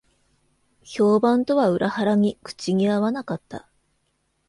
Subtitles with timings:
[0.83, 3.69] 評判とは裏腹に口に合わなかった